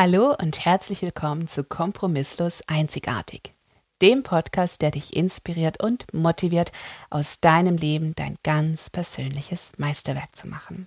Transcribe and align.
Hallo 0.00 0.32
und 0.40 0.64
herzlich 0.64 1.02
willkommen 1.02 1.48
zu 1.48 1.64
Kompromisslos 1.64 2.62
Einzigartig, 2.68 3.52
dem 4.00 4.22
Podcast, 4.22 4.80
der 4.80 4.92
dich 4.92 5.16
inspiriert 5.16 5.82
und 5.82 6.06
motiviert, 6.14 6.70
aus 7.10 7.40
deinem 7.40 7.76
Leben 7.76 8.14
dein 8.14 8.38
ganz 8.44 8.90
persönliches 8.90 9.72
Meisterwerk 9.76 10.36
zu 10.36 10.46
machen. 10.46 10.86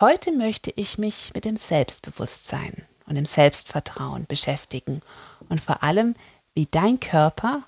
Heute 0.00 0.32
möchte 0.32 0.70
ich 0.76 0.98
mich 0.98 1.32
mit 1.32 1.46
dem 1.46 1.56
Selbstbewusstsein 1.56 2.82
und 3.06 3.14
dem 3.14 3.24
Selbstvertrauen 3.24 4.26
beschäftigen 4.26 5.00
und 5.48 5.62
vor 5.62 5.82
allem, 5.82 6.14
wie 6.52 6.68
dein 6.70 7.00
Körper 7.00 7.62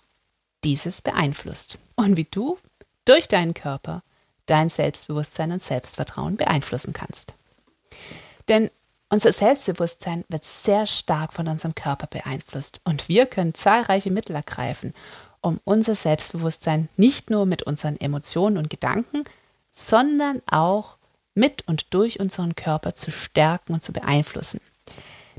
dieses 0.65 1.01
beeinflusst 1.01 1.79
und 1.95 2.18
wie 2.18 2.27
du 2.30 2.59
durch 3.07 3.27
deinen 3.27 3.55
Körper 3.55 4.02
dein 4.45 4.68
Selbstbewusstsein 4.68 5.52
und 5.52 5.62
Selbstvertrauen 5.62 6.37
beeinflussen 6.37 6.93
kannst. 6.93 7.32
Denn 8.51 8.71
unser 9.09 9.33
Selbstbewusstsein 9.33 10.24
wird 10.28 10.45
sehr 10.45 10.87
stark 10.87 11.33
von 11.33 11.48
unserem 11.48 11.74
Körper 11.74 12.06
beeinflusst 12.06 12.80
und 12.84 13.09
wir 13.09 13.27
können 13.27 13.55
zahlreiche 13.55 14.10
Mittel 14.10 14.34
ergreifen, 14.34 14.95
um 15.41 15.60
unser 15.65 15.95
Selbstbewusstsein 15.95 16.88
nicht 16.96 17.30
nur 17.30 17.46
mit 17.46 17.62
unseren 17.62 18.01
Emotionen 18.01 18.56
und 18.56 18.70
Gedanken, 18.70 19.24
sondern 19.70 20.42
auch 20.51 20.96
mit 21.34 21.66
und 21.69 21.95
durch 21.95 22.19
unseren 22.19 22.56
Körper 22.56 22.95
zu 22.95 23.10
stärken 23.10 23.74
und 23.74 23.82
zu 23.82 23.92
beeinflussen. 23.92 24.60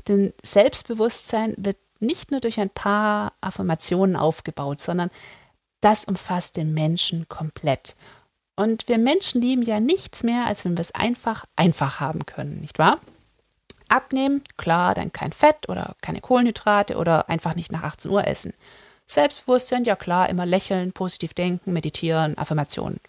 Denn 0.06 0.32
Selbstbewusstsein 0.42 1.54
wird 1.58 1.76
nicht 2.00 2.30
nur 2.30 2.40
durch 2.40 2.60
ein 2.60 2.70
paar 2.70 3.32
Affirmationen 3.40 4.16
aufgebaut, 4.16 4.80
sondern 4.80 5.10
das 5.80 6.04
umfasst 6.04 6.56
den 6.56 6.72
Menschen 6.72 7.28
komplett. 7.28 7.96
Und 8.56 8.88
wir 8.88 8.98
Menschen 8.98 9.40
lieben 9.40 9.62
ja 9.62 9.80
nichts 9.80 10.22
mehr, 10.22 10.46
als 10.46 10.64
wenn 10.64 10.76
wir 10.76 10.82
es 10.82 10.94
einfach 10.94 11.44
einfach 11.54 12.00
haben 12.00 12.26
können, 12.26 12.60
nicht 12.60 12.78
wahr? 12.78 12.98
Abnehmen, 13.88 14.42
klar, 14.56 14.94
dann 14.94 15.12
kein 15.12 15.32
Fett 15.32 15.68
oder 15.68 15.94
keine 16.02 16.20
Kohlenhydrate 16.20 16.96
oder 16.96 17.28
einfach 17.28 17.54
nicht 17.54 17.72
nach 17.72 17.82
18 17.82 18.10
Uhr 18.10 18.26
essen. 18.26 18.54
Selbstbewusstsein, 19.06 19.84
ja 19.84 19.96
klar, 19.96 20.28
immer 20.28 20.46
lächeln, 20.46 20.92
positiv 20.92 21.34
denken, 21.34 21.72
meditieren, 21.72 22.36
Affirmationen. 22.36 23.00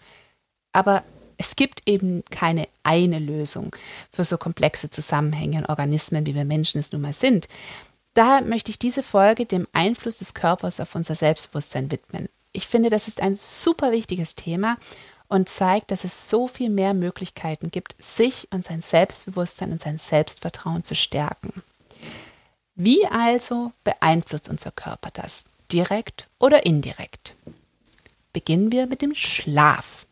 Aber 0.72 1.02
es 1.36 1.56
gibt 1.56 1.82
eben 1.86 2.22
keine 2.30 2.68
eine 2.82 3.18
Lösung 3.18 3.74
für 4.12 4.24
so 4.24 4.36
komplexe 4.38 4.90
Zusammenhänge 4.90 5.58
und 5.58 5.68
Organismen, 5.68 6.26
wie 6.26 6.34
wir 6.34 6.44
Menschen 6.44 6.78
es 6.78 6.92
nun 6.92 7.02
mal 7.02 7.12
sind. 7.12 7.48
Daher 8.14 8.42
möchte 8.42 8.70
ich 8.70 8.78
diese 8.78 9.02
Folge 9.02 9.46
dem 9.46 9.66
Einfluss 9.72 10.18
des 10.18 10.34
Körpers 10.34 10.80
auf 10.80 10.94
unser 10.94 11.14
Selbstbewusstsein 11.14 11.90
widmen. 11.90 12.28
Ich 12.52 12.66
finde, 12.66 12.90
das 12.90 13.08
ist 13.08 13.22
ein 13.22 13.36
super 13.36 13.92
wichtiges 13.92 14.34
Thema 14.34 14.76
und 15.30 15.48
zeigt, 15.48 15.92
dass 15.92 16.04
es 16.04 16.28
so 16.28 16.48
viel 16.48 16.68
mehr 16.68 16.92
Möglichkeiten 16.92 17.70
gibt, 17.70 17.94
sich 17.98 18.48
und 18.52 18.64
sein 18.64 18.82
Selbstbewusstsein 18.82 19.72
und 19.72 19.80
sein 19.80 19.96
Selbstvertrauen 19.96 20.82
zu 20.84 20.94
stärken. 20.94 21.62
Wie 22.74 23.06
also 23.06 23.72
beeinflusst 23.84 24.48
unser 24.48 24.72
Körper 24.72 25.10
das? 25.12 25.44
Direkt 25.72 26.26
oder 26.38 26.66
indirekt? 26.66 27.34
Beginnen 28.32 28.72
wir 28.72 28.86
mit 28.86 29.02
dem 29.02 29.14
Schlaf. 29.14 30.06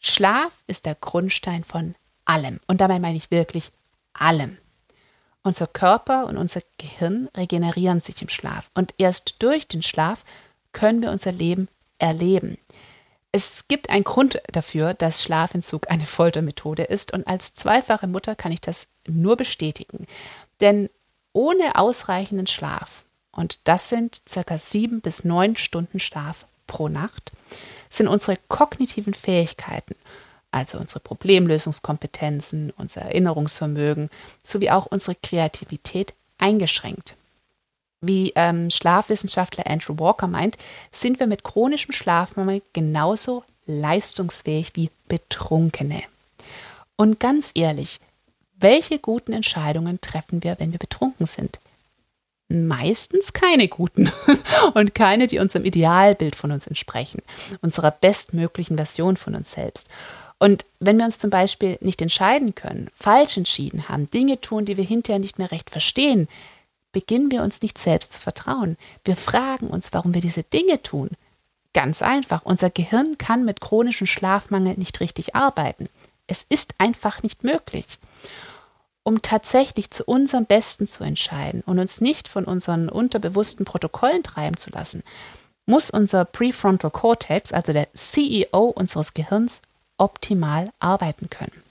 Schlaf 0.00 0.52
ist 0.66 0.86
der 0.86 0.94
Grundstein 0.94 1.62
von 1.62 1.94
allem. 2.24 2.60
Und 2.66 2.80
dabei 2.80 2.98
meine 2.98 3.18
ich 3.18 3.30
wirklich 3.30 3.70
allem. 4.14 4.56
Unser 5.42 5.66
Körper 5.66 6.26
und 6.26 6.38
unser 6.38 6.60
Gehirn 6.78 7.28
regenerieren 7.36 8.00
sich 8.00 8.22
im 8.22 8.28
Schlaf. 8.28 8.70
Und 8.74 8.94
erst 8.98 9.42
durch 9.42 9.68
den 9.68 9.82
Schlaf 9.82 10.24
können 10.72 11.02
wir 11.02 11.10
unser 11.10 11.32
Leben 11.32 11.68
erleben. 11.98 12.58
Es 13.36 13.68
gibt 13.68 13.90
einen 13.90 14.02
Grund 14.02 14.40
dafür, 14.50 14.94
dass 14.94 15.22
Schlafentzug 15.22 15.90
eine 15.90 16.06
Foltermethode 16.06 16.84
ist 16.84 17.12
und 17.12 17.26
als 17.26 17.52
zweifache 17.52 18.06
Mutter 18.06 18.34
kann 18.34 18.50
ich 18.50 18.62
das 18.62 18.86
nur 19.06 19.36
bestätigen. 19.36 20.06
Denn 20.62 20.88
ohne 21.34 21.76
ausreichenden 21.76 22.46
Schlaf, 22.46 23.04
und 23.32 23.58
das 23.64 23.90
sind 23.90 24.22
circa 24.26 24.56
sieben 24.56 25.02
bis 25.02 25.22
neun 25.22 25.54
Stunden 25.58 26.00
Schlaf 26.00 26.46
pro 26.66 26.88
Nacht, 26.88 27.30
sind 27.90 28.08
unsere 28.08 28.38
kognitiven 28.48 29.12
Fähigkeiten, 29.12 29.96
also 30.50 30.78
unsere 30.78 31.00
Problemlösungskompetenzen, 31.00 32.72
unser 32.78 33.02
Erinnerungsvermögen 33.02 34.08
sowie 34.42 34.70
auch 34.70 34.86
unsere 34.86 35.14
Kreativität 35.14 36.14
eingeschränkt. 36.38 37.16
Wie 38.00 38.32
ähm, 38.36 38.70
Schlafwissenschaftler 38.70 39.66
Andrew 39.66 39.94
Walker 39.98 40.26
meint, 40.26 40.58
sind 40.92 41.18
wir 41.18 41.26
mit 41.26 41.44
chronischem 41.44 41.92
Schlafmangel 41.92 42.62
genauso 42.72 43.44
leistungsfähig 43.66 44.72
wie 44.74 44.90
Betrunkene. 45.08 46.02
Und 46.96 47.20
ganz 47.20 47.50
ehrlich, 47.54 48.00
welche 48.58 48.98
guten 48.98 49.32
Entscheidungen 49.32 50.00
treffen 50.00 50.42
wir, 50.42 50.56
wenn 50.58 50.72
wir 50.72 50.78
betrunken 50.78 51.26
sind? 51.26 51.58
Meistens 52.48 53.32
keine 53.32 53.68
guten 53.68 54.10
und 54.74 54.94
keine, 54.94 55.26
die 55.26 55.40
unserem 55.40 55.64
Idealbild 55.64 56.36
von 56.36 56.52
uns 56.52 56.66
entsprechen, 56.66 57.22
unserer 57.60 57.90
bestmöglichen 57.90 58.76
Version 58.76 59.16
von 59.16 59.34
uns 59.34 59.52
selbst. 59.52 59.90
Und 60.38 60.64
wenn 60.80 60.98
wir 60.98 61.06
uns 61.06 61.18
zum 61.18 61.30
Beispiel 61.30 61.78
nicht 61.80 62.00
entscheiden 62.02 62.54
können, 62.54 62.90
falsch 62.94 63.36
entschieden 63.36 63.88
haben, 63.88 64.10
Dinge 64.10 64.40
tun, 64.40 64.64
die 64.64 64.76
wir 64.76 64.84
hinterher 64.84 65.18
nicht 65.18 65.38
mehr 65.38 65.50
recht 65.50 65.70
verstehen, 65.70 66.28
beginnen 66.96 67.30
wir 67.30 67.42
uns 67.42 67.60
nicht 67.60 67.76
selbst 67.76 68.14
zu 68.14 68.18
vertrauen. 68.18 68.78
Wir 69.04 69.16
fragen 69.16 69.66
uns, 69.66 69.92
warum 69.92 70.14
wir 70.14 70.22
diese 70.22 70.44
Dinge 70.44 70.82
tun. 70.82 71.10
Ganz 71.74 72.00
einfach, 72.00 72.46
unser 72.46 72.70
Gehirn 72.70 73.18
kann 73.18 73.44
mit 73.44 73.60
chronischem 73.60 74.06
Schlafmangel 74.06 74.78
nicht 74.78 75.00
richtig 75.00 75.34
arbeiten. 75.34 75.90
Es 76.26 76.46
ist 76.48 76.74
einfach 76.78 77.22
nicht 77.22 77.44
möglich. 77.44 77.84
Um 79.02 79.20
tatsächlich 79.20 79.90
zu 79.90 80.04
unserem 80.04 80.46
Besten 80.46 80.86
zu 80.86 81.04
entscheiden 81.04 81.60
und 81.66 81.78
uns 81.78 82.00
nicht 82.00 82.28
von 82.28 82.46
unseren 82.46 82.88
unterbewussten 82.88 83.66
Protokollen 83.66 84.22
treiben 84.22 84.56
zu 84.56 84.70
lassen, 84.70 85.02
muss 85.66 85.90
unser 85.90 86.24
Prefrontal 86.24 86.90
Cortex, 86.90 87.52
also 87.52 87.74
der 87.74 87.92
CEO 87.92 88.72
unseres 88.74 89.12
Gehirns, 89.12 89.60
optimal 89.98 90.70
arbeiten 90.78 91.28
können. 91.28 91.62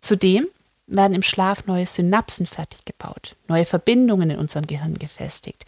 Zudem 0.00 0.48
werden 0.90 1.14
im 1.14 1.22
Schlaf 1.22 1.66
neue 1.66 1.86
Synapsen 1.86 2.46
fertig 2.46 2.84
gebaut, 2.84 3.36
neue 3.48 3.64
Verbindungen 3.64 4.30
in 4.30 4.38
unserem 4.38 4.66
Gehirn 4.66 4.98
gefestigt. 4.98 5.64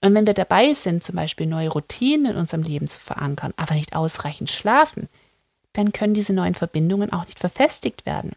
Und 0.00 0.14
wenn 0.14 0.26
wir 0.26 0.34
dabei 0.34 0.74
sind, 0.74 1.04
zum 1.04 1.14
Beispiel 1.14 1.46
neue 1.46 1.68
Routinen 1.68 2.32
in 2.32 2.36
unserem 2.36 2.62
Leben 2.62 2.88
zu 2.88 2.98
verankern, 2.98 3.54
aber 3.56 3.74
nicht 3.74 3.94
ausreichend 3.94 4.50
schlafen, 4.50 5.08
dann 5.74 5.92
können 5.92 6.14
diese 6.14 6.32
neuen 6.32 6.54
Verbindungen 6.54 7.12
auch 7.12 7.26
nicht 7.26 7.38
verfestigt 7.38 8.04
werden. 8.04 8.32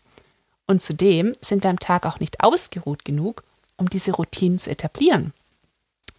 Und 0.67 0.81
zudem 0.81 1.33
sind 1.41 1.63
wir 1.63 1.69
am 1.69 1.79
Tag 1.79 2.05
auch 2.05 2.19
nicht 2.19 2.41
ausgeruht 2.41 3.03
genug, 3.05 3.43
um 3.77 3.89
diese 3.89 4.11
Routinen 4.11 4.59
zu 4.59 4.69
etablieren. 4.69 5.33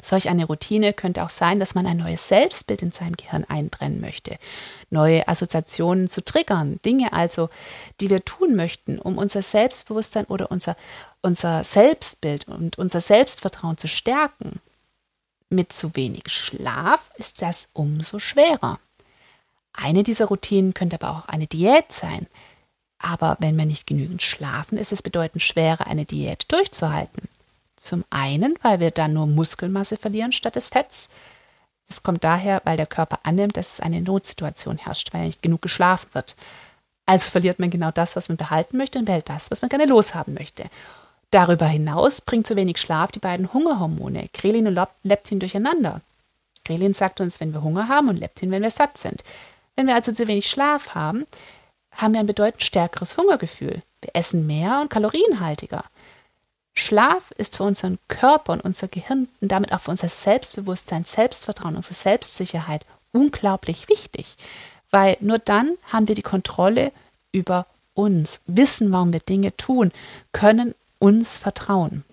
Solch 0.06 0.28
eine 0.28 0.44
Routine 0.44 0.92
könnte 0.92 1.24
auch 1.24 1.30
sein, 1.30 1.58
dass 1.58 1.74
man 1.74 1.84
ein 1.84 1.96
neues 1.96 2.28
Selbstbild 2.28 2.80
in 2.80 2.92
seinem 2.92 3.16
Gehirn 3.16 3.44
einbrennen 3.44 4.00
möchte, 4.00 4.38
neue 4.88 5.26
Assoziationen 5.26 6.08
zu 6.08 6.24
triggern, 6.24 6.78
Dinge 6.84 7.12
also, 7.12 7.50
die 8.00 8.08
wir 8.08 8.24
tun 8.24 8.54
möchten, 8.54 9.00
um 9.00 9.18
unser 9.18 9.42
Selbstbewusstsein 9.42 10.26
oder 10.26 10.52
unser, 10.52 10.76
unser 11.22 11.64
Selbstbild 11.64 12.46
und 12.46 12.78
unser 12.78 13.00
Selbstvertrauen 13.00 13.78
zu 13.78 13.88
stärken. 13.88 14.60
Mit 15.50 15.72
zu 15.72 15.96
wenig 15.96 16.28
Schlaf 16.28 17.10
ist 17.16 17.42
das 17.42 17.66
umso 17.72 18.20
schwerer. 18.20 18.78
Eine 19.72 20.04
dieser 20.04 20.26
Routinen 20.26 20.72
könnte 20.72 21.02
aber 21.02 21.18
auch 21.18 21.26
eine 21.26 21.48
Diät 21.48 21.90
sein. 21.90 22.28
Aber 22.98 23.36
wenn 23.40 23.56
wir 23.56 23.66
nicht 23.66 23.88
genügend 23.88 24.22
schlafen, 24.22 24.78
ist 24.78 24.92
es 24.92 25.02
bedeutend 25.02 25.42
schwerer, 25.42 25.88
eine 25.88 26.04
Diät 26.04 26.44
durchzuhalten. 26.52 27.28
Zum 27.86 28.04
einen, 28.10 28.56
weil 28.62 28.80
wir 28.80 28.90
dann 28.90 29.12
nur 29.12 29.28
Muskelmasse 29.28 29.96
verlieren 29.96 30.32
statt 30.32 30.56
des 30.56 30.66
Fetts. 30.66 31.08
Das 31.86 32.02
kommt 32.02 32.24
daher, 32.24 32.60
weil 32.64 32.76
der 32.76 32.86
Körper 32.86 33.20
annimmt, 33.22 33.56
dass 33.56 33.74
es 33.74 33.80
eine 33.80 34.00
Notsituation 34.00 34.76
herrscht, 34.76 35.14
weil 35.14 35.26
nicht 35.26 35.40
genug 35.40 35.62
geschlafen 35.62 36.08
wird. 36.12 36.34
Also 37.06 37.30
verliert 37.30 37.60
man 37.60 37.70
genau 37.70 37.92
das, 37.92 38.16
was 38.16 38.28
man 38.28 38.36
behalten 38.36 38.76
möchte 38.76 38.98
und 38.98 39.04
behält 39.04 39.28
das, 39.28 39.52
was 39.52 39.62
man 39.62 39.68
gerne 39.68 39.86
loshaben 39.86 40.34
möchte. 40.34 40.64
Darüber 41.30 41.66
hinaus 41.66 42.20
bringt 42.20 42.48
zu 42.48 42.56
wenig 42.56 42.78
Schlaf 42.78 43.12
die 43.12 43.20
beiden 43.20 43.52
Hungerhormone, 43.52 44.30
Grelin 44.32 44.66
und 44.66 44.88
Leptin, 45.04 45.38
durcheinander. 45.38 46.00
Grelin 46.64 46.92
sagt 46.92 47.20
uns, 47.20 47.38
wenn 47.38 47.52
wir 47.52 47.62
Hunger 47.62 47.86
haben 47.86 48.08
und 48.08 48.16
Leptin, 48.16 48.50
wenn 48.50 48.62
wir 48.62 48.70
satt 48.72 48.98
sind. 48.98 49.22
Wenn 49.76 49.86
wir 49.86 49.94
also 49.94 50.10
zu 50.10 50.26
wenig 50.26 50.50
Schlaf 50.50 50.96
haben, 50.96 51.24
haben 51.92 52.14
wir 52.14 52.20
ein 52.20 52.26
bedeutend 52.26 52.64
stärkeres 52.64 53.16
Hungergefühl. 53.16 53.82
Wir 54.00 54.10
essen 54.14 54.44
mehr 54.48 54.80
und 54.80 54.90
kalorienhaltiger. 54.90 55.84
Schlaf 56.76 57.30
ist 57.32 57.56
für 57.56 57.64
unseren 57.64 57.98
Körper 58.08 58.52
und 58.52 58.60
unser 58.60 58.86
Gehirn 58.86 59.28
und 59.40 59.50
damit 59.50 59.72
auch 59.72 59.80
für 59.80 59.90
unser 59.90 60.10
Selbstbewusstsein, 60.10 61.04
Selbstvertrauen, 61.04 61.74
unsere 61.74 61.94
Selbstsicherheit 61.94 62.84
unglaublich 63.12 63.88
wichtig, 63.88 64.36
weil 64.90 65.16
nur 65.20 65.38
dann 65.38 65.76
haben 65.90 66.06
wir 66.06 66.14
die 66.14 66.22
Kontrolle 66.22 66.92
über 67.32 67.66
uns, 67.94 68.40
wissen, 68.46 68.92
warum 68.92 69.12
wir 69.12 69.20
Dinge 69.20 69.56
tun, 69.56 69.90
können 70.32 70.74
uns 70.98 71.38
vertrauen. 71.38 72.04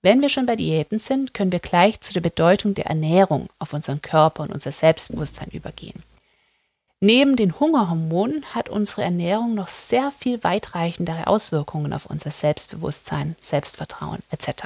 Wenn 0.00 0.22
wir 0.22 0.28
schon 0.28 0.46
bei 0.46 0.54
Diäten 0.54 1.00
sind, 1.00 1.34
können 1.34 1.50
wir 1.50 1.58
gleich 1.58 2.00
zu 2.00 2.12
der 2.12 2.20
Bedeutung 2.20 2.74
der 2.74 2.86
Ernährung 2.86 3.48
auf 3.58 3.72
unseren 3.72 4.00
Körper 4.00 4.44
und 4.44 4.52
unser 4.52 4.70
Selbstbewusstsein 4.70 5.48
übergehen. 5.50 6.04
Neben 7.00 7.36
den 7.36 7.60
Hungerhormonen 7.60 8.44
hat 8.54 8.68
unsere 8.68 9.02
Ernährung 9.02 9.54
noch 9.54 9.68
sehr 9.68 10.10
viel 10.10 10.42
weitreichendere 10.42 11.28
Auswirkungen 11.28 11.92
auf 11.92 12.06
unser 12.06 12.32
Selbstbewusstsein, 12.32 13.36
Selbstvertrauen 13.38 14.18
etc. 14.30 14.64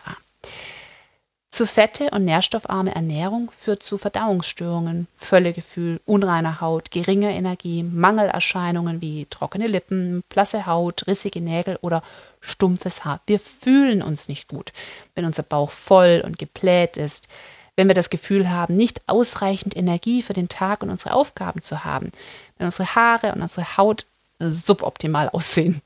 Zu 1.50 1.66
fette 1.66 2.08
und 2.12 2.24
nährstoffarme 2.24 2.94
Ernährung 2.94 3.50
führt 3.50 3.82
zu 3.82 3.98
Verdauungsstörungen, 3.98 5.06
Völlegefühl, 5.18 6.00
unreiner 6.06 6.62
Haut, 6.62 6.90
geringer 6.90 7.28
Energie, 7.28 7.82
Mangelerscheinungen 7.82 9.02
wie 9.02 9.26
trockene 9.28 9.66
Lippen, 9.66 10.22
blasse 10.30 10.64
Haut, 10.64 11.06
rissige 11.06 11.42
Nägel 11.42 11.78
oder 11.82 12.02
stumpfes 12.40 13.04
Haar. 13.04 13.20
Wir 13.26 13.38
fühlen 13.38 14.00
uns 14.00 14.28
nicht 14.28 14.48
gut, 14.48 14.72
wenn 15.14 15.26
unser 15.26 15.42
Bauch 15.42 15.70
voll 15.70 16.22
und 16.24 16.38
gebläht 16.38 16.96
ist, 16.96 17.28
wenn 17.76 17.88
wir 17.88 17.94
das 17.94 18.10
Gefühl 18.10 18.50
haben, 18.50 18.76
nicht 18.76 19.02
ausreichend 19.08 19.76
Energie 19.76 20.22
für 20.22 20.34
den 20.34 20.48
Tag 20.48 20.82
und 20.82 20.90
unsere 20.90 21.14
Aufgaben 21.14 21.62
zu 21.62 21.84
haben, 21.84 22.12
wenn 22.58 22.66
unsere 22.66 22.94
Haare 22.94 23.32
und 23.32 23.42
unsere 23.42 23.76
Haut 23.76 24.06
suboptimal 24.38 25.28
aussehen. 25.28 25.80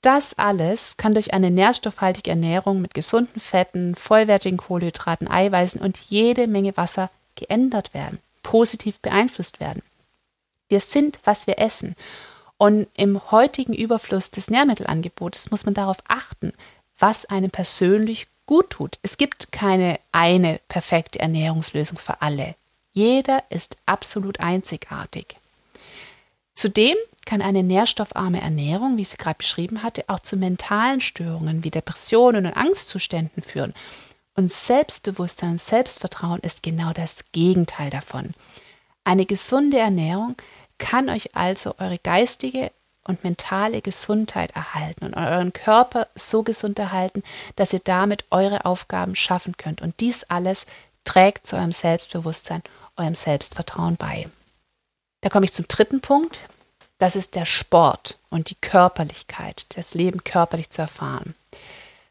Das 0.00 0.38
alles 0.38 0.96
kann 0.96 1.14
durch 1.14 1.34
eine 1.34 1.50
nährstoffhaltige 1.50 2.30
Ernährung 2.30 2.80
mit 2.80 2.94
gesunden 2.94 3.40
Fetten, 3.40 3.96
vollwertigen 3.96 4.58
Kohlenhydraten, 4.58 5.28
Eiweißen 5.28 5.80
und 5.80 5.98
jede 6.08 6.46
Menge 6.46 6.76
Wasser 6.76 7.10
geändert 7.34 7.94
werden, 7.94 8.18
positiv 8.42 9.00
beeinflusst 9.00 9.58
werden. 9.58 9.82
Wir 10.68 10.80
sind, 10.80 11.18
was 11.24 11.46
wir 11.46 11.58
essen. 11.58 11.96
Und 12.58 12.88
im 12.94 13.30
heutigen 13.30 13.74
Überfluss 13.74 14.30
des 14.30 14.50
Nährmittelangebotes 14.50 15.50
muss 15.50 15.64
man 15.64 15.74
darauf 15.74 15.98
achten, 16.06 16.52
was 16.98 17.24
einem 17.26 17.50
persönlich 17.50 18.26
gut 18.48 18.70
tut. 18.70 18.98
Es 19.02 19.16
gibt 19.18 19.52
keine 19.52 20.00
eine 20.10 20.58
perfekte 20.68 21.20
Ernährungslösung 21.20 21.98
für 21.98 22.20
alle. 22.22 22.56
Jeder 22.92 23.44
ist 23.50 23.76
absolut 23.86 24.40
einzigartig. 24.40 25.36
Zudem 26.54 26.96
kann 27.26 27.42
eine 27.42 27.62
nährstoffarme 27.62 28.40
Ernährung, 28.40 28.96
wie 28.96 29.02
ich 29.02 29.10
sie 29.10 29.18
gerade 29.18 29.36
beschrieben 29.38 29.82
hatte, 29.84 30.02
auch 30.08 30.20
zu 30.20 30.36
mentalen 30.36 31.00
Störungen 31.00 31.62
wie 31.62 31.70
Depressionen 31.70 32.46
und 32.46 32.54
Angstzuständen 32.54 33.42
führen. 33.42 33.74
Und 34.34 34.50
Selbstbewusstsein 34.50 35.52
und 35.52 35.60
Selbstvertrauen 35.60 36.40
ist 36.40 36.62
genau 36.62 36.92
das 36.92 37.18
Gegenteil 37.32 37.90
davon. 37.90 38.30
Eine 39.04 39.26
gesunde 39.26 39.78
Ernährung 39.78 40.36
kann 40.78 41.10
euch 41.10 41.36
also 41.36 41.74
eure 41.78 41.98
geistige 41.98 42.70
und 43.08 43.24
mentale 43.24 43.82
Gesundheit 43.82 44.54
erhalten 44.54 45.06
und 45.06 45.14
euren 45.14 45.52
Körper 45.52 46.06
so 46.14 46.44
gesund 46.44 46.78
erhalten, 46.78 47.24
dass 47.56 47.72
ihr 47.72 47.80
damit 47.82 48.24
eure 48.30 48.64
Aufgaben 48.64 49.16
schaffen 49.16 49.56
könnt. 49.56 49.82
Und 49.82 49.98
dies 49.98 50.24
alles 50.24 50.66
trägt 51.04 51.46
zu 51.46 51.56
eurem 51.56 51.72
Selbstbewusstsein, 51.72 52.62
eurem 52.96 53.14
Selbstvertrauen 53.14 53.96
bei. 53.96 54.28
Da 55.22 55.30
komme 55.30 55.46
ich 55.46 55.52
zum 55.52 55.66
dritten 55.66 56.00
Punkt, 56.00 56.40
das 56.98 57.16
ist 57.16 57.34
der 57.34 57.44
Sport 57.44 58.18
und 58.28 58.50
die 58.50 58.56
Körperlichkeit, 58.56 59.66
das 59.76 59.94
Leben 59.94 60.22
körperlich 60.22 60.70
zu 60.70 60.82
erfahren. 60.82 61.34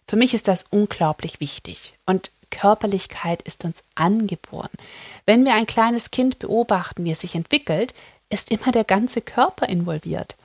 Für 0.08 0.16
mich 0.16 0.34
ist 0.34 0.48
das 0.48 0.66
unglaublich 0.70 1.40
wichtig 1.40 1.94
und 2.06 2.32
Körperlichkeit 2.50 3.42
ist 3.42 3.66
uns 3.66 3.84
angeboren. 3.96 4.70
Wenn 5.26 5.46
wir 5.46 5.54
ein 5.54 5.68
kleines 5.68 6.12
Kind 6.12 6.40
beobachten, 6.40 7.04
wie 7.04 7.12
es 7.12 7.20
sich 7.20 7.36
entwickelt, 7.36 7.94
ist 8.30 8.52
immer 8.52 8.72
der 8.72 8.86
ganze 8.86 9.22
Körper 9.22 9.68
involviert. 9.68 10.36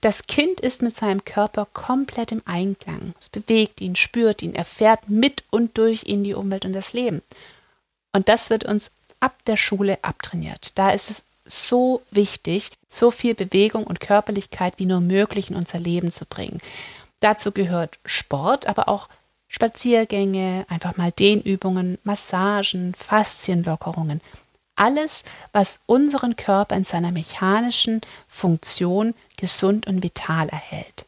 Das 0.00 0.26
Kind 0.26 0.60
ist 0.60 0.82
mit 0.82 0.94
seinem 0.94 1.24
Körper 1.24 1.66
komplett 1.72 2.32
im 2.32 2.42
Einklang. 2.44 3.14
Es 3.18 3.28
bewegt 3.28 3.80
ihn, 3.80 3.96
spürt 3.96 4.42
ihn, 4.42 4.54
erfährt 4.54 5.08
mit 5.08 5.42
und 5.50 5.78
durch 5.78 6.04
ihn 6.04 6.22
die 6.22 6.34
Umwelt 6.34 6.64
und 6.64 6.72
das 6.72 6.92
Leben. 6.92 7.22
Und 8.12 8.28
das 8.28 8.50
wird 8.50 8.64
uns 8.64 8.90
ab 9.20 9.34
der 9.46 9.56
Schule 9.56 9.98
abtrainiert. 10.02 10.72
Da 10.76 10.90
ist 10.90 11.10
es 11.10 11.24
so 11.46 12.02
wichtig, 12.10 12.70
so 12.88 13.10
viel 13.10 13.34
Bewegung 13.34 13.84
und 13.84 14.00
Körperlichkeit 14.00 14.74
wie 14.78 14.86
nur 14.86 15.00
möglich 15.00 15.50
in 15.50 15.56
unser 15.56 15.78
Leben 15.78 16.10
zu 16.10 16.26
bringen. 16.26 16.60
Dazu 17.20 17.52
gehört 17.52 17.98
Sport, 18.04 18.66
aber 18.66 18.88
auch 18.88 19.08
Spaziergänge, 19.48 20.66
einfach 20.68 20.96
mal 20.96 21.12
Dehnübungen, 21.12 21.98
Massagen, 22.04 22.94
Faszienlockerungen. 22.94 24.20
Alles, 24.76 25.24
was 25.52 25.80
unseren 25.86 26.36
Körper 26.36 26.76
in 26.76 26.84
seiner 26.84 27.10
mechanischen 27.10 28.02
Funktion 28.28 29.14
gesund 29.36 29.86
und 29.86 30.02
vital 30.02 30.48
erhält. 30.48 31.04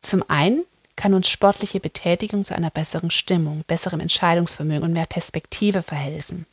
Zum 0.00 0.24
einen 0.28 0.64
kann 0.96 1.14
uns 1.14 1.28
sportliche 1.28 1.80
Betätigung 1.80 2.44
zu 2.44 2.54
einer 2.54 2.70
besseren 2.70 3.10
Stimmung, 3.10 3.64
besserem 3.66 4.00
Entscheidungsvermögen 4.00 4.84
und 4.84 4.92
mehr 4.92 5.06
Perspektive 5.06 5.82
verhelfen. 5.82 6.46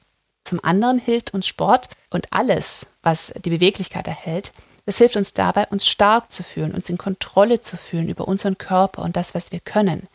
Zum 0.44 0.64
anderen 0.64 1.00
hilft 1.00 1.34
uns 1.34 1.48
Sport 1.48 1.90
und 2.12 2.32
alles, 2.32 2.86
was 3.02 3.34
die 3.44 3.50
Beweglichkeit 3.50 4.08
erhält, 4.08 4.54
das 4.86 5.00
hilft 5.00 5.16
uns 5.16 5.34
dabei, 5.34 5.66
uns 5.68 5.88
stark 5.88 6.32
zu 6.32 6.44
fühlen, 6.44 6.74
uns 6.74 6.90
in 6.90 6.98
Kontrolle 6.98 7.60
zu 7.60 7.76
fühlen 7.76 8.08
über 8.08 8.28
unseren 8.28 8.58
Körper 8.58 9.02
und 9.02 9.16
das, 9.16 9.34
was 9.34 9.52
wir 9.52 9.60
können. 9.60 10.08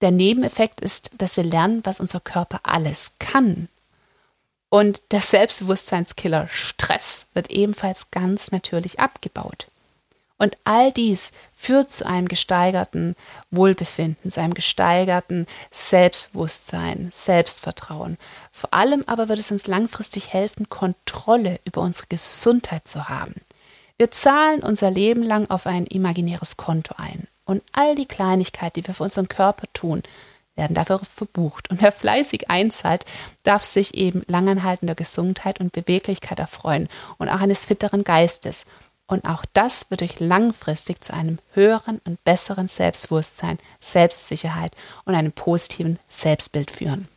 Der 0.00 0.10
Nebeneffekt 0.10 0.80
ist, 0.80 1.10
dass 1.16 1.36
wir 1.36 1.44
lernen, 1.44 1.80
was 1.84 2.00
unser 2.00 2.20
Körper 2.20 2.60
alles 2.64 3.12
kann. 3.20 3.68
Und 4.74 5.12
der 5.12 5.20
Selbstbewusstseinskiller 5.20 6.48
Stress 6.48 7.26
wird 7.32 7.48
ebenfalls 7.52 8.10
ganz 8.10 8.50
natürlich 8.50 8.98
abgebaut. 8.98 9.68
Und 10.36 10.56
all 10.64 10.90
dies 10.90 11.30
führt 11.56 11.92
zu 11.92 12.04
einem 12.04 12.26
gesteigerten 12.26 13.14
Wohlbefinden, 13.52 14.32
zu 14.32 14.40
einem 14.40 14.52
gesteigerten 14.52 15.46
Selbstbewusstsein, 15.70 17.10
Selbstvertrauen. 17.14 18.18
Vor 18.50 18.74
allem 18.74 19.04
aber 19.06 19.28
wird 19.28 19.38
es 19.38 19.52
uns 19.52 19.68
langfristig 19.68 20.32
helfen, 20.32 20.68
Kontrolle 20.68 21.60
über 21.64 21.80
unsere 21.80 22.08
Gesundheit 22.08 22.88
zu 22.88 23.08
haben. 23.08 23.36
Wir 23.96 24.10
zahlen 24.10 24.60
unser 24.60 24.90
Leben 24.90 25.22
lang 25.22 25.48
auf 25.50 25.68
ein 25.68 25.86
imaginäres 25.86 26.56
Konto 26.56 26.96
ein. 26.98 27.28
Und 27.44 27.62
all 27.70 27.94
die 27.94 28.06
Kleinigkeiten, 28.06 28.80
die 28.80 28.88
wir 28.88 28.94
für 28.94 29.04
unseren 29.04 29.28
Körper 29.28 29.68
tun, 29.72 30.02
werden 30.56 30.74
dafür 30.74 31.00
verbucht. 31.00 31.70
Und 31.70 31.82
wer 31.82 31.92
fleißig 31.92 32.50
einzahlt, 32.50 33.04
darf 33.42 33.64
sich 33.64 33.94
eben 33.94 34.22
langanhaltender 34.26 34.94
Gesundheit 34.94 35.60
und 35.60 35.72
Beweglichkeit 35.72 36.38
erfreuen 36.38 36.88
und 37.18 37.28
auch 37.28 37.40
eines 37.40 37.64
fitteren 37.64 38.04
Geistes. 38.04 38.64
Und 39.06 39.24
auch 39.24 39.44
das 39.52 39.90
wird 39.90 40.02
euch 40.02 40.18
langfristig 40.20 41.02
zu 41.04 41.12
einem 41.12 41.38
höheren 41.52 42.00
und 42.04 42.22
besseren 42.24 42.68
Selbstbewusstsein, 42.68 43.58
Selbstsicherheit 43.80 44.72
und 45.04 45.14
einem 45.14 45.32
positiven 45.32 45.98
Selbstbild 46.08 46.70
führen. 46.70 47.08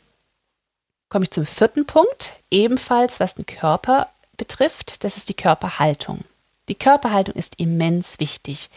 Komme 1.09 1.25
ich 1.25 1.31
zum 1.31 1.45
vierten 1.45 1.85
Punkt, 1.85 2.33
ebenfalls 2.51 3.21
was 3.21 3.35
den 3.35 3.45
Körper 3.45 4.09
betrifft, 4.35 5.03
das 5.05 5.15
ist 5.15 5.29
die 5.29 5.33
Körperhaltung. 5.33 6.25
Die 6.67 6.75
Körperhaltung 6.75 7.35
ist 7.35 7.59
immens 7.59 8.19
wichtig. 8.19 8.69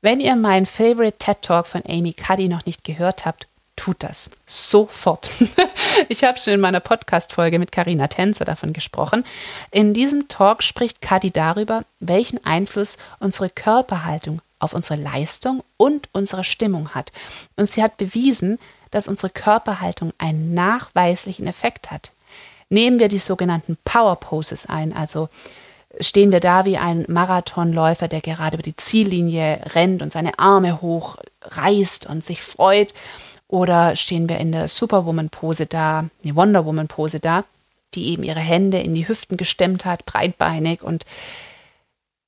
Wenn 0.00 0.20
ihr 0.20 0.34
meinen 0.34 0.66
Favorite 0.66 1.18
TED 1.18 1.42
Talk 1.42 1.66
von 1.66 1.82
Amy 1.86 2.14
Cuddy 2.14 2.48
noch 2.48 2.64
nicht 2.64 2.84
gehört 2.84 3.26
habt, 3.26 3.46
tut 3.76 4.02
das 4.02 4.30
sofort. 4.46 5.30
ich 6.08 6.24
habe 6.24 6.38
schon 6.38 6.54
in 6.54 6.60
meiner 6.60 6.80
Podcast-Folge 6.80 7.58
mit 7.58 7.72
Karina 7.72 8.08
Tänzer 8.08 8.44
davon 8.44 8.72
gesprochen. 8.72 9.24
In 9.70 9.94
diesem 9.94 10.28
Talk 10.28 10.62
spricht 10.62 11.00
Kadi 11.00 11.30
darüber, 11.30 11.84
welchen 12.00 12.44
Einfluss 12.44 12.96
unsere 13.18 13.50
Körperhaltung 13.50 14.40
auf 14.58 14.72
unsere 14.72 15.00
Leistung 15.00 15.62
und 15.76 16.08
unsere 16.12 16.44
Stimmung 16.44 16.90
hat. 16.94 17.12
Und 17.56 17.68
sie 17.68 17.82
hat 17.82 17.96
bewiesen, 17.96 18.58
dass 18.90 19.08
unsere 19.08 19.30
Körperhaltung 19.30 20.12
einen 20.18 20.54
nachweislichen 20.54 21.46
Effekt 21.46 21.90
hat. 21.90 22.12
Nehmen 22.70 22.98
wir 22.98 23.08
die 23.08 23.18
sogenannten 23.18 23.76
Power 23.84 24.16
Poses 24.16 24.66
ein, 24.66 24.96
also 24.96 25.28
stehen 26.00 26.32
wir 26.32 26.40
da 26.40 26.64
wie 26.64 26.78
ein 26.78 27.04
Marathonläufer, 27.08 28.08
der 28.08 28.20
gerade 28.20 28.56
über 28.56 28.62
die 28.62 28.76
Ziellinie 28.76 29.60
rennt 29.74 30.02
und 30.02 30.12
seine 30.12 30.38
Arme 30.38 30.80
hoch 30.80 31.16
reißt 31.42 32.06
und 32.06 32.24
sich 32.24 32.42
freut 32.42 32.94
oder 33.54 33.94
stehen 33.94 34.28
wir 34.28 34.38
in 34.38 34.50
der 34.50 34.66
Superwoman-Pose 34.66 35.66
da, 35.66 36.06
die 36.24 36.34
Wonder 36.34 36.66
Woman-Pose 36.66 37.20
da, 37.20 37.44
die 37.94 38.08
eben 38.08 38.24
ihre 38.24 38.40
Hände 38.40 38.80
in 38.80 38.94
die 38.94 39.06
Hüften 39.06 39.36
gestemmt 39.36 39.84
hat, 39.84 40.04
breitbeinig 40.06 40.82
und 40.82 41.06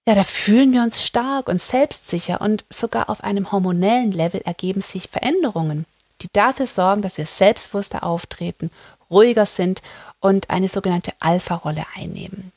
ja, 0.07 0.15
da 0.15 0.23
fühlen 0.23 0.73
wir 0.73 0.85
uns 0.85 1.03
stark 1.03 1.49
und 1.49 1.61
selbstsicher 1.61 2.41
und 2.41 2.65
sogar 2.71 3.11
auf 3.11 3.25
einem 3.25 3.51
hormonellen 3.51 4.13
Level 4.13 4.41
ergeben 4.43 4.81
sich 4.81 5.09
Veränderungen, 5.09 5.85
die 6.23 6.29
dafür 6.33 6.69
sorgen, 6.69 7.03
dass 7.03 7.19
wir 7.19 7.27
selbstbewusster 7.27 8.05
auftreten, 8.05 8.71
ruhiger 9.11 9.47
sind 9.47 9.83
und 10.21 10.49
eine 10.49 10.69
sogenannte 10.69 11.13
Alpha-Rolle 11.19 11.85
einnehmen. 11.97 12.53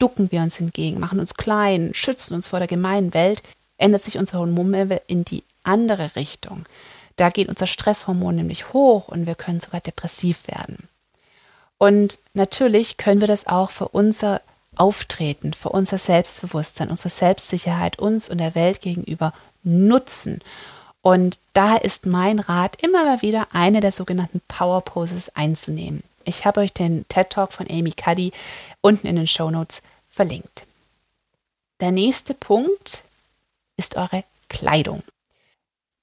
Ducken 0.00 0.32
wir 0.32 0.40
uns 0.40 0.56
hingegen, 0.56 0.98
machen 0.98 1.20
uns 1.20 1.34
klein, 1.34 1.90
schützen 1.94 2.34
uns 2.34 2.48
vor 2.48 2.58
der 2.58 2.66
gemeinen 2.66 3.14
Welt, 3.14 3.44
ändert 3.76 4.02
sich 4.02 4.18
unser 4.18 4.40
Hormonlevel 4.40 5.00
in 5.06 5.24
die 5.24 5.44
andere 5.62 6.16
Richtung. 6.16 6.66
Da 7.16 7.30
geht 7.30 7.48
unser 7.48 7.66
Stresshormon 7.66 8.36
nämlich 8.36 8.72
hoch 8.72 9.08
und 9.08 9.26
wir 9.26 9.34
können 9.34 9.60
sogar 9.60 9.80
depressiv 9.80 10.46
werden. 10.48 10.88
Und 11.78 12.18
natürlich 12.34 12.96
können 12.96 13.20
wir 13.20 13.28
das 13.28 13.46
auch 13.46 13.70
für 13.70 13.88
unser 13.88 14.40
Auftreten, 14.76 15.52
für 15.52 15.68
unser 15.68 15.98
Selbstbewusstsein, 15.98 16.90
unsere 16.90 17.10
Selbstsicherheit 17.10 17.98
uns 17.98 18.28
und 18.30 18.38
der 18.38 18.54
Welt 18.54 18.80
gegenüber 18.80 19.32
nutzen. 19.64 20.40
Und 21.02 21.38
da 21.52 21.76
ist 21.76 22.06
mein 22.06 22.38
Rat, 22.38 22.80
immer 22.82 23.04
mal 23.04 23.22
wieder 23.22 23.48
eine 23.52 23.80
der 23.80 23.92
sogenannten 23.92 24.40
Power 24.48 24.80
Poses 24.82 25.34
einzunehmen. 25.34 26.02
Ich 26.24 26.44
habe 26.46 26.60
euch 26.60 26.72
den 26.72 27.06
TED 27.08 27.30
Talk 27.30 27.52
von 27.52 27.68
Amy 27.68 27.92
Cuddy 27.92 28.32
unten 28.80 29.08
in 29.08 29.16
den 29.16 29.26
Show 29.26 29.50
Notes 29.50 29.82
verlinkt. 30.10 30.64
der 31.80 31.90
nächste 31.90 32.32
Punkt 32.32 33.02
ist 33.76 33.96
eure 33.96 34.22
Kleidung. 34.48 35.02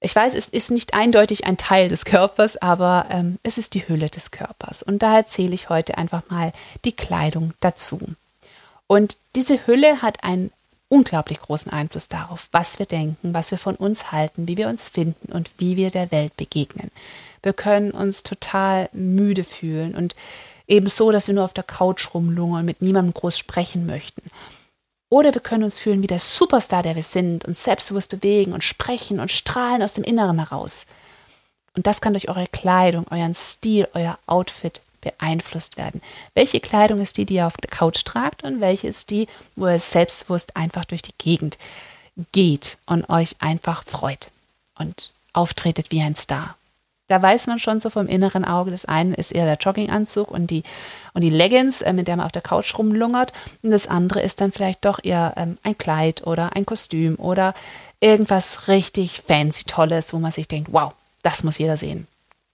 Ich 0.00 0.16
weiß, 0.16 0.32
es 0.34 0.48
ist 0.48 0.70
nicht 0.70 0.94
eindeutig 0.94 1.44
ein 1.44 1.58
Teil 1.58 1.90
des 1.90 2.06
Körpers, 2.06 2.56
aber 2.56 3.06
ähm, 3.10 3.38
es 3.42 3.58
ist 3.58 3.74
die 3.74 3.86
Hülle 3.86 4.08
des 4.08 4.30
Körpers. 4.30 4.82
Und 4.82 5.02
da 5.02 5.16
erzähle 5.16 5.54
ich 5.54 5.68
heute 5.68 5.98
einfach 5.98 6.22
mal 6.30 6.52
die 6.86 6.92
Kleidung 6.92 7.52
dazu. 7.60 8.00
Und 8.86 9.18
diese 9.36 9.66
Hülle 9.66 10.00
hat 10.00 10.24
einen 10.24 10.50
unglaublich 10.88 11.40
großen 11.40 11.70
Einfluss 11.70 12.08
darauf, 12.08 12.48
was 12.50 12.78
wir 12.78 12.86
denken, 12.86 13.34
was 13.34 13.50
wir 13.50 13.58
von 13.58 13.76
uns 13.76 14.10
halten, 14.10 14.48
wie 14.48 14.56
wir 14.56 14.68
uns 14.68 14.88
finden 14.88 15.32
und 15.32 15.50
wie 15.58 15.76
wir 15.76 15.90
der 15.90 16.10
Welt 16.10 16.36
begegnen. 16.36 16.90
Wir 17.42 17.52
können 17.52 17.92
uns 17.92 18.22
total 18.22 18.88
müde 18.92 19.44
fühlen 19.44 19.94
und 19.94 20.16
eben 20.66 20.88
so, 20.88 21.12
dass 21.12 21.26
wir 21.26 21.34
nur 21.34 21.44
auf 21.44 21.54
der 21.54 21.64
Couch 21.64 22.12
rumlungern 22.14 22.60
und 22.60 22.66
mit 22.66 22.82
niemandem 22.82 23.14
groß 23.14 23.38
sprechen 23.38 23.86
möchten. 23.86 24.22
Oder 25.10 25.34
wir 25.34 25.40
können 25.40 25.64
uns 25.64 25.78
fühlen 25.78 26.02
wie 26.02 26.06
der 26.06 26.20
Superstar, 26.20 26.82
der 26.82 26.96
wir 26.96 27.02
sind, 27.02 27.44
uns 27.44 27.64
selbstbewusst 27.64 28.10
bewegen 28.10 28.52
und 28.52 28.64
sprechen 28.64 29.20
und 29.20 29.30
strahlen 29.30 29.82
aus 29.82 29.92
dem 29.92 30.04
Inneren 30.04 30.38
heraus. 30.38 30.86
Und 31.74 31.86
das 31.86 32.00
kann 32.00 32.14
durch 32.14 32.28
eure 32.28 32.46
Kleidung, 32.46 33.06
euren 33.10 33.34
Stil, 33.34 33.88
euer 33.92 34.18
Outfit 34.26 34.80
beeinflusst 35.00 35.76
werden. 35.76 36.00
Welche 36.34 36.60
Kleidung 36.60 37.00
ist 37.00 37.16
die, 37.16 37.26
die 37.26 37.34
ihr 37.34 37.46
auf 37.46 37.56
der 37.56 37.70
Couch 37.70 38.04
tragt 38.04 38.44
und 38.44 38.60
welche 38.60 38.88
ist 38.88 39.10
die, 39.10 39.26
wo 39.56 39.66
ihr 39.66 39.80
selbstbewusst 39.80 40.56
einfach 40.56 40.84
durch 40.84 41.02
die 41.02 41.14
Gegend 41.18 41.58
geht 42.32 42.78
und 42.86 43.08
euch 43.08 43.36
einfach 43.40 43.84
freut 43.84 44.28
und 44.78 45.10
auftretet 45.32 45.90
wie 45.90 46.02
ein 46.02 46.16
Star. 46.16 46.56
Da 47.10 47.20
weiß 47.20 47.48
man 47.48 47.58
schon 47.58 47.80
so 47.80 47.90
vom 47.90 48.06
inneren 48.06 48.44
Auge, 48.44 48.70
das 48.70 48.84
eine 48.84 49.16
ist 49.16 49.32
eher 49.32 49.44
der 49.44 49.56
Jogginganzug 49.56 50.30
und 50.30 50.46
die, 50.46 50.62
und 51.12 51.22
die 51.22 51.30
Leggings, 51.30 51.82
äh, 51.82 51.92
mit 51.92 52.06
der 52.06 52.16
man 52.16 52.24
auf 52.24 52.30
der 52.30 52.40
Couch 52.40 52.78
rumlungert. 52.78 53.32
Und 53.64 53.72
das 53.72 53.88
andere 53.88 54.22
ist 54.22 54.40
dann 54.40 54.52
vielleicht 54.52 54.84
doch 54.84 55.00
eher 55.02 55.34
ähm, 55.36 55.58
ein 55.64 55.76
Kleid 55.76 56.24
oder 56.24 56.54
ein 56.54 56.64
Kostüm 56.64 57.16
oder 57.16 57.52
irgendwas 57.98 58.68
richtig 58.68 59.22
fancy 59.22 59.64
Tolles, 59.64 60.12
wo 60.12 60.20
man 60.20 60.30
sich 60.30 60.46
denkt, 60.46 60.72
wow, 60.72 60.92
das 61.24 61.42
muss 61.42 61.58
jeder 61.58 61.76
sehen. 61.76 62.06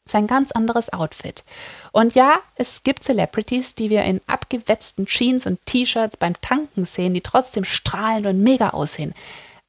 Das 0.06 0.14
ist 0.14 0.18
ein 0.20 0.26
ganz 0.26 0.52
anderes 0.52 0.90
Outfit. 0.90 1.44
Und 1.92 2.14
ja, 2.14 2.38
es 2.54 2.82
gibt 2.82 3.04
Celebrities, 3.04 3.74
die 3.74 3.90
wir 3.90 4.04
in 4.04 4.22
abgewetzten 4.26 5.04
Jeans 5.04 5.44
und 5.44 5.58
T-Shirts 5.66 6.16
beim 6.16 6.40
Tanken 6.40 6.86
sehen, 6.86 7.12
die 7.12 7.20
trotzdem 7.20 7.64
strahlend 7.64 8.26
und 8.26 8.42
mega 8.42 8.70
aussehen. 8.70 9.12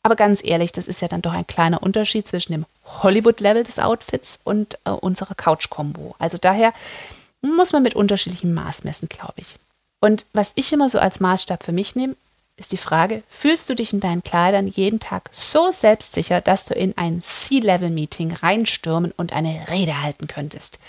Aber 0.07 0.15
ganz 0.15 0.41
ehrlich, 0.41 0.71
das 0.71 0.87
ist 0.87 1.01
ja 1.01 1.09
dann 1.09 1.21
doch 1.21 1.33
ein 1.33 1.45
kleiner 1.45 1.83
Unterschied 1.83 2.25
zwischen 2.25 2.53
dem 2.53 2.65
Hollywood-Level 2.85 3.65
des 3.65 3.77
Outfits 3.77 4.39
und 4.45 4.77
äh, 4.85 4.91
unserer 4.91 5.35
Couch-Kombo. 5.35 6.15
Also 6.17 6.37
daher 6.37 6.71
muss 7.41 7.73
man 7.73 7.83
mit 7.83 7.93
unterschiedlichem 7.93 8.53
Maß 8.53 8.85
messen, 8.85 9.09
glaube 9.09 9.33
ich. 9.35 9.57
Und 9.99 10.25
was 10.31 10.53
ich 10.55 10.71
immer 10.71 10.87
so 10.87 10.97
als 10.97 11.19
Maßstab 11.19 11.61
für 11.61 11.73
mich 11.73 11.97
nehme, 11.97 12.15
ist 12.55 12.71
die 12.71 12.77
Frage, 12.77 13.21
fühlst 13.29 13.69
du 13.69 13.75
dich 13.75 13.91
in 13.91 13.99
deinen 13.99 14.23
Kleidern 14.23 14.67
jeden 14.67 15.01
Tag 15.01 15.29
so 15.33 15.73
selbstsicher, 15.73 16.39
dass 16.39 16.63
du 16.63 16.73
in 16.73 16.97
ein 16.97 17.21
C-Level-Meeting 17.21 18.31
reinstürmen 18.31 19.11
und 19.17 19.33
eine 19.33 19.67
Rede 19.67 20.01
halten 20.01 20.27
könntest? 20.27 20.79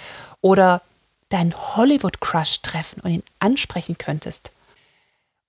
Oder 0.43 0.81
deinen 1.29 1.57
Hollywood-Crush 1.77 2.63
treffen 2.63 3.01
und 3.01 3.11
ihn 3.11 3.25
ansprechen 3.41 3.99
könntest? 3.99 4.53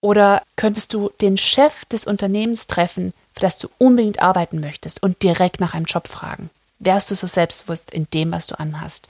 Oder 0.01 0.41
könntest 0.55 0.91
du 0.95 1.11
den 1.21 1.38
Chef 1.38 1.85
des 1.85 2.07
Unternehmens 2.07 2.65
treffen, 2.65 3.13
für 3.39 3.46
das 3.46 3.58
du 3.58 3.69
unbedingt 3.77 4.22
arbeiten 4.22 4.60
möchtest 4.60 5.01
und 5.01 5.24
direkt 5.24 5.62
nach 5.62 5.74
einem 5.74 5.86
Job 5.86 6.08
fragen? 6.08 6.50
Wärst 6.79 7.10
du 7.10 7.15
so 7.15 7.25
selbstbewusst 7.25 7.91
in 7.91 8.08
dem, 8.13 8.31
was 8.31 8.48
du 8.48 8.60
anhast? 8.60 9.08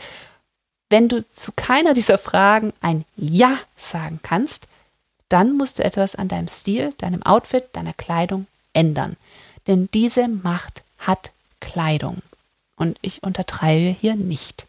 Wenn 0.90 1.10
du 1.10 1.28
zu 1.28 1.52
keiner 1.52 1.94
dieser 1.94 2.18
Fragen 2.18 2.74
ein 2.82 3.06
Ja 3.16 3.58
sagen 3.76 4.20
kannst, 4.22 4.68
dann 5.30 5.58
musst 5.58 5.80
du 5.80 5.84
etwas 5.84 6.16
an 6.16 6.28
deinem 6.28 6.48
Stil, 6.48 6.94
deinem 7.00 7.24
Outfit, 7.24 7.66
deiner 7.74 7.94
Kleidung 7.94 8.48
ändern. 8.74 9.18
Denn 9.68 9.90
diese 9.94 10.28
Macht 10.28 10.84
hat 11.00 11.32
Kleidung. 11.60 12.22
Und 12.76 12.98
ich 13.02 13.24
untertreibe 13.24 13.96
hier 14.00 14.16
nicht. 14.16 14.66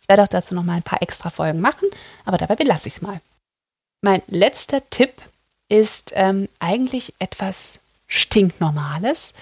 Ich 0.00 0.08
werde 0.08 0.22
auch 0.22 0.28
dazu 0.28 0.54
noch 0.54 0.64
mal 0.64 0.74
ein 0.74 0.82
paar 0.82 1.02
extra 1.02 1.30
Folgen 1.30 1.60
machen, 1.60 1.88
aber 2.24 2.38
dabei 2.38 2.56
belasse 2.56 2.88
ich 2.88 2.94
es 2.94 3.02
mal. 3.02 3.20
Mein 4.00 4.22
letzter 4.26 4.88
Tipp 4.90 5.12
ist 5.68 6.12
ähm, 6.14 6.48
eigentlich 6.58 7.14
etwas 7.20 7.78
stinknormales, 8.12 9.32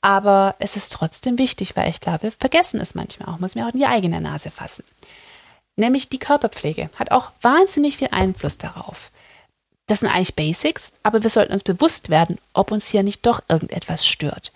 aber 0.00 0.54
es 0.58 0.76
ist 0.76 0.92
trotzdem 0.92 1.38
wichtig, 1.38 1.76
weil 1.76 1.90
ich 1.90 2.00
glaube, 2.00 2.24
wir 2.24 2.32
vergessen 2.32 2.80
es 2.80 2.94
manchmal 2.94 3.28
auch, 3.28 3.38
muss 3.38 3.54
mir 3.54 3.66
auch 3.66 3.72
in 3.72 3.80
die 3.80 3.86
eigene 3.86 4.20
Nase 4.20 4.50
fassen. 4.50 4.84
Nämlich 5.76 6.08
die 6.08 6.18
Körperpflege 6.18 6.88
hat 6.96 7.10
auch 7.10 7.30
wahnsinnig 7.42 7.98
viel 7.98 8.08
Einfluss 8.10 8.56
darauf. 8.56 9.10
Das 9.86 10.00
sind 10.00 10.08
eigentlich 10.08 10.34
Basics, 10.34 10.90
aber 11.02 11.22
wir 11.22 11.30
sollten 11.30 11.52
uns 11.52 11.62
bewusst 11.62 12.08
werden, 12.08 12.38
ob 12.54 12.72
uns 12.72 12.88
hier 12.88 13.02
nicht 13.02 13.26
doch 13.26 13.42
irgendetwas 13.48 14.06
stört. 14.06 14.52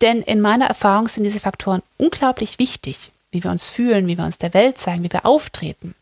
Denn 0.00 0.22
in 0.22 0.40
meiner 0.40 0.66
Erfahrung 0.66 1.08
sind 1.08 1.24
diese 1.24 1.40
Faktoren 1.40 1.82
unglaublich 1.98 2.58
wichtig, 2.58 3.10
wie 3.30 3.42
wir 3.42 3.50
uns 3.50 3.68
fühlen, 3.68 4.06
wie 4.06 4.16
wir 4.16 4.24
uns 4.24 4.38
der 4.38 4.54
Welt 4.54 4.78
zeigen, 4.78 5.02
wie 5.02 5.12
wir 5.12 5.26
auftreten. 5.26 5.94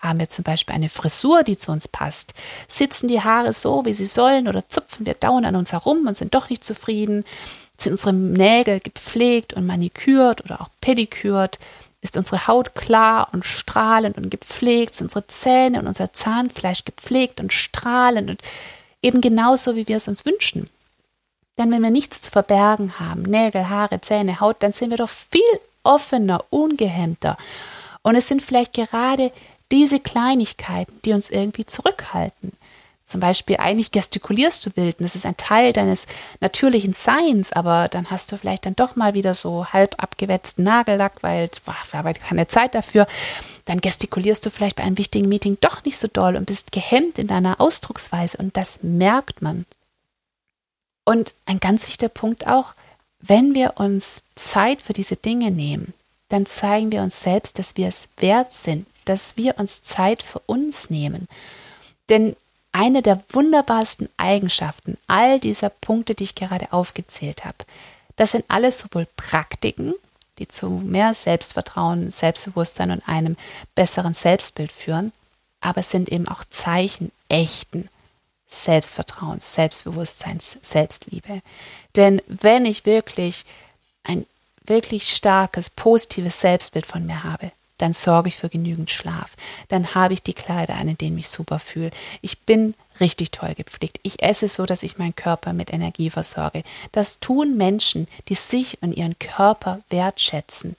Haben 0.00 0.20
wir 0.20 0.28
zum 0.28 0.44
Beispiel 0.44 0.74
eine 0.74 0.88
Frisur, 0.88 1.42
die 1.42 1.56
zu 1.56 1.72
uns 1.72 1.88
passt? 1.88 2.34
Sitzen 2.68 3.08
die 3.08 3.22
Haare 3.22 3.52
so, 3.52 3.84
wie 3.84 3.94
sie 3.94 4.06
sollen, 4.06 4.46
oder 4.46 4.68
zupfen 4.68 5.06
wir 5.06 5.14
dauernd 5.14 5.46
an 5.46 5.56
uns 5.56 5.72
herum 5.72 6.06
und 6.06 6.16
sind 6.16 6.34
doch 6.34 6.50
nicht 6.50 6.64
zufrieden? 6.64 7.24
Sind 7.76 7.92
unsere 7.92 8.12
Nägel 8.12 8.80
gepflegt 8.80 9.54
und 9.54 9.66
manikürt 9.66 10.44
oder 10.44 10.60
auch 10.60 10.68
pedikürt? 10.80 11.58
Ist 12.00 12.16
unsere 12.16 12.46
Haut 12.46 12.76
klar 12.76 13.28
und 13.32 13.44
strahlend 13.44 14.16
und 14.18 14.30
gepflegt? 14.30 14.94
Sind 14.94 15.06
unsere 15.06 15.26
Zähne 15.26 15.80
und 15.80 15.88
unser 15.88 16.12
Zahnfleisch 16.12 16.84
gepflegt 16.84 17.40
und 17.40 17.52
strahlend 17.52 18.30
und 18.30 18.42
eben 19.02 19.20
genauso, 19.20 19.74
wie 19.74 19.88
wir 19.88 19.96
es 19.96 20.06
uns 20.06 20.24
wünschen? 20.24 20.70
Denn 21.58 21.72
wenn 21.72 21.82
wir 21.82 21.90
nichts 21.90 22.22
zu 22.22 22.30
verbergen 22.30 23.00
haben, 23.00 23.22
Nägel, 23.22 23.68
Haare, 23.68 24.00
Zähne, 24.00 24.38
Haut, 24.38 24.56
dann 24.60 24.72
sind 24.72 24.90
wir 24.90 24.96
doch 24.96 25.08
viel 25.08 25.40
offener, 25.82 26.44
ungehemmter. 26.50 27.36
Und 28.02 28.14
es 28.14 28.28
sind 28.28 28.42
vielleicht 28.42 28.74
gerade 28.74 29.32
diese 29.70 30.00
Kleinigkeiten, 30.00 31.00
die 31.04 31.12
uns 31.12 31.30
irgendwie 31.30 31.66
zurückhalten. 31.66 32.52
Zum 33.08 33.20
Beispiel, 33.20 33.56
eigentlich 33.56 33.90
gestikulierst 33.90 34.66
du 34.66 34.76
wild 34.76 34.98
und 34.98 35.04
das 35.04 35.16
ist 35.16 35.24
ein 35.24 35.38
Teil 35.38 35.72
deines 35.72 36.06
natürlichen 36.40 36.92
Seins, 36.92 37.52
aber 37.52 37.88
dann 37.88 38.10
hast 38.10 38.30
du 38.30 38.36
vielleicht 38.36 38.66
dann 38.66 38.76
doch 38.76 38.96
mal 38.96 39.14
wieder 39.14 39.34
so 39.34 39.66
halb 39.72 39.94
abgewetzten 40.02 40.62
Nagellack, 40.62 41.22
weil 41.22 41.48
wir 41.64 41.98
haben 41.98 42.12
keine 42.14 42.48
Zeit 42.48 42.74
dafür. 42.74 43.06
Dann 43.64 43.80
gestikulierst 43.80 44.44
du 44.44 44.50
vielleicht 44.50 44.76
bei 44.76 44.82
einem 44.82 44.98
wichtigen 44.98 45.26
Meeting 45.26 45.56
doch 45.62 45.84
nicht 45.84 45.96
so 45.96 46.06
doll 46.06 46.36
und 46.36 46.44
bist 46.44 46.70
gehemmt 46.70 47.18
in 47.18 47.28
deiner 47.28 47.62
Ausdrucksweise 47.62 48.36
und 48.36 48.58
das 48.58 48.80
merkt 48.82 49.40
man. 49.40 49.64
Und 51.06 51.32
ein 51.46 51.60
ganz 51.60 51.86
wichtiger 51.86 52.10
Punkt 52.10 52.46
auch, 52.46 52.74
wenn 53.20 53.54
wir 53.54 53.78
uns 53.78 54.22
Zeit 54.34 54.82
für 54.82 54.92
diese 54.92 55.16
Dinge 55.16 55.50
nehmen, 55.50 55.94
dann 56.28 56.44
zeigen 56.44 56.92
wir 56.92 57.00
uns 57.00 57.22
selbst, 57.22 57.58
dass 57.58 57.78
wir 57.78 57.88
es 57.88 58.08
wert 58.18 58.52
sind, 58.52 58.86
dass 59.08 59.36
wir 59.36 59.58
uns 59.58 59.82
Zeit 59.82 60.22
für 60.22 60.40
uns 60.40 60.90
nehmen. 60.90 61.28
Denn 62.08 62.36
eine 62.72 63.02
der 63.02 63.22
wunderbarsten 63.30 64.08
Eigenschaften 64.16 64.98
all 65.06 65.40
dieser 65.40 65.70
Punkte, 65.70 66.14
die 66.14 66.24
ich 66.24 66.34
gerade 66.34 66.72
aufgezählt 66.72 67.44
habe, 67.44 67.58
das 68.16 68.32
sind 68.32 68.44
alles 68.48 68.78
sowohl 68.78 69.06
Praktiken, 69.16 69.94
die 70.38 70.48
zu 70.48 70.68
mehr 70.68 71.14
Selbstvertrauen, 71.14 72.10
Selbstbewusstsein 72.10 72.90
und 72.90 73.08
einem 73.08 73.36
besseren 73.74 74.14
Selbstbild 74.14 74.72
führen, 74.72 75.12
aber 75.60 75.80
es 75.80 75.90
sind 75.90 76.08
eben 76.08 76.28
auch 76.28 76.44
Zeichen 76.50 77.10
echten 77.28 77.88
Selbstvertrauens, 78.48 79.54
Selbstbewusstseins, 79.54 80.58
Selbstliebe. 80.62 81.42
Denn 81.96 82.22
wenn 82.26 82.64
ich 82.66 82.86
wirklich 82.86 83.44
ein 84.04 84.26
wirklich 84.64 85.14
starkes, 85.14 85.70
positives 85.70 86.40
Selbstbild 86.40 86.86
von 86.86 87.04
mir 87.04 87.24
habe, 87.24 87.50
dann 87.78 87.92
sorge 87.92 88.28
ich 88.28 88.36
für 88.36 88.48
genügend 88.48 88.90
Schlaf. 88.90 89.36
Dann 89.68 89.94
habe 89.94 90.14
ich 90.14 90.22
die 90.22 90.34
Kleider 90.34 90.74
an, 90.74 90.88
in 90.88 90.98
denen 90.98 91.18
ich 91.18 91.28
super 91.28 91.58
fühle. 91.58 91.90
Ich 92.20 92.40
bin 92.40 92.74
richtig 93.00 93.30
toll 93.30 93.54
gepflegt. 93.54 94.00
Ich 94.02 94.22
esse 94.22 94.48
so, 94.48 94.66
dass 94.66 94.82
ich 94.82 94.98
meinen 94.98 95.16
Körper 95.16 95.52
mit 95.52 95.72
Energie 95.72 96.10
versorge. 96.10 96.62
Das 96.92 97.20
tun 97.20 97.56
Menschen, 97.56 98.08
die 98.28 98.34
sich 98.34 98.82
und 98.82 98.92
ihren 98.92 99.18
Körper 99.18 99.80
wertschätzen. 99.88 100.76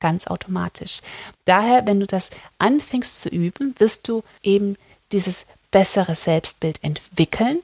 Ganz 0.00 0.26
automatisch. 0.26 1.00
Daher, 1.44 1.86
wenn 1.86 2.00
du 2.00 2.06
das 2.06 2.30
anfängst 2.58 3.20
zu 3.20 3.28
üben, 3.28 3.74
wirst 3.78 4.08
du 4.08 4.24
eben 4.42 4.76
dieses 5.12 5.44
bessere 5.70 6.14
Selbstbild 6.14 6.82
entwickeln. 6.82 7.58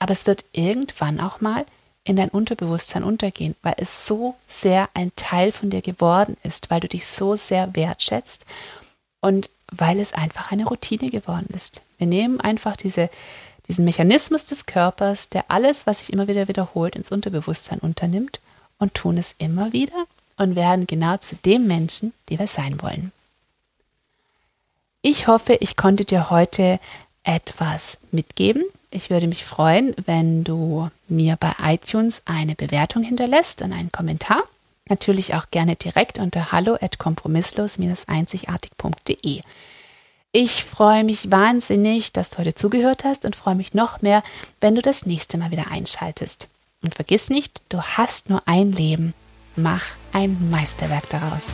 Aber 0.00 0.12
es 0.12 0.26
wird 0.26 0.44
irgendwann 0.52 1.20
auch 1.20 1.40
mal 1.40 1.64
in 2.04 2.16
dein 2.16 2.28
Unterbewusstsein 2.28 3.02
untergehen, 3.02 3.56
weil 3.62 3.74
es 3.78 4.06
so 4.06 4.34
sehr 4.46 4.88
ein 4.94 5.12
Teil 5.16 5.52
von 5.52 5.70
dir 5.70 5.80
geworden 5.80 6.36
ist, 6.42 6.70
weil 6.70 6.80
du 6.80 6.88
dich 6.88 7.06
so 7.06 7.34
sehr 7.34 7.74
wertschätzt 7.74 8.46
und 9.20 9.48
weil 9.70 9.98
es 9.98 10.12
einfach 10.12 10.52
eine 10.52 10.66
Routine 10.66 11.10
geworden 11.10 11.48
ist. 11.54 11.80
Wir 11.96 12.06
nehmen 12.06 12.40
einfach 12.40 12.76
diese, 12.76 13.08
diesen 13.68 13.86
Mechanismus 13.86 14.44
des 14.44 14.66
Körpers, 14.66 15.30
der 15.30 15.46
alles, 15.48 15.86
was 15.86 15.98
sich 16.00 16.12
immer 16.12 16.28
wieder 16.28 16.46
wiederholt, 16.48 16.94
ins 16.94 17.10
Unterbewusstsein 17.10 17.78
unternimmt 17.78 18.40
und 18.78 18.94
tun 18.94 19.16
es 19.16 19.34
immer 19.38 19.72
wieder 19.72 20.06
und 20.36 20.56
werden 20.56 20.86
genau 20.86 21.16
zu 21.16 21.36
dem 21.36 21.66
Menschen, 21.66 22.12
die 22.28 22.38
wir 22.38 22.46
sein 22.46 22.82
wollen. 22.82 23.12
Ich 25.00 25.26
hoffe, 25.26 25.54
ich 25.60 25.76
konnte 25.76 26.04
dir 26.04 26.30
heute 26.30 26.78
etwas 27.22 27.96
mitgeben, 28.10 28.64
Ich 28.94 29.10
würde 29.10 29.26
mich 29.26 29.44
freuen, 29.44 29.94
wenn 30.06 30.44
du 30.44 30.88
mir 31.08 31.34
bei 31.34 31.52
iTunes 31.64 32.22
eine 32.26 32.54
Bewertung 32.54 33.02
hinterlässt 33.02 33.60
und 33.60 33.72
einen 33.72 33.90
Kommentar. 33.90 34.44
Natürlich 34.88 35.34
auch 35.34 35.50
gerne 35.50 35.74
direkt 35.74 36.20
unter 36.20 36.52
hallo 36.52 36.76
at 36.80 36.98
kompromisslos-einzigartig.de. 36.98 39.40
Ich 40.30 40.62
freue 40.62 41.02
mich 41.02 41.32
wahnsinnig, 41.32 42.12
dass 42.12 42.30
du 42.30 42.38
heute 42.38 42.54
zugehört 42.54 43.02
hast 43.02 43.24
und 43.24 43.34
freue 43.34 43.56
mich 43.56 43.74
noch 43.74 44.00
mehr, 44.00 44.22
wenn 44.60 44.76
du 44.76 44.82
das 44.82 45.06
nächste 45.06 45.38
Mal 45.38 45.50
wieder 45.50 45.72
einschaltest. 45.72 46.46
Und 46.80 46.94
vergiss 46.94 47.30
nicht, 47.30 47.62
du 47.70 47.82
hast 47.82 48.30
nur 48.30 48.46
ein 48.46 48.70
Leben. 48.70 49.12
Mach 49.56 49.82
ein 50.12 50.50
Meisterwerk 50.50 51.10
daraus. 51.10 51.46